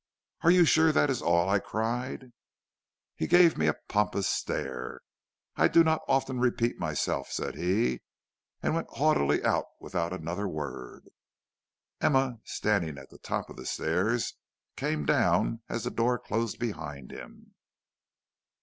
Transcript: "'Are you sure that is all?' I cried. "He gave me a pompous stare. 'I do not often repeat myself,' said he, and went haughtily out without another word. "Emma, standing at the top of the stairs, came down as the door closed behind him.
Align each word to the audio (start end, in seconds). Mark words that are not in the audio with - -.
"'Are 0.41 0.49
you 0.49 0.65
sure 0.65 0.91
that 0.91 1.11
is 1.11 1.21
all?' 1.21 1.47
I 1.47 1.59
cried. 1.59 2.31
"He 3.15 3.27
gave 3.27 3.55
me 3.55 3.67
a 3.67 3.75
pompous 3.87 4.27
stare. 4.27 5.01
'I 5.57 5.67
do 5.67 5.83
not 5.83 6.01
often 6.07 6.39
repeat 6.39 6.79
myself,' 6.79 7.31
said 7.31 7.53
he, 7.53 8.01
and 8.63 8.73
went 8.73 8.87
haughtily 8.89 9.43
out 9.43 9.65
without 9.79 10.11
another 10.11 10.47
word. 10.47 11.11
"Emma, 12.01 12.39
standing 12.45 12.97
at 12.97 13.11
the 13.11 13.19
top 13.19 13.47
of 13.47 13.57
the 13.57 13.65
stairs, 13.67 14.33
came 14.75 15.05
down 15.05 15.61
as 15.69 15.83
the 15.83 15.91
door 15.91 16.17
closed 16.17 16.57
behind 16.57 17.11
him. 17.11 17.53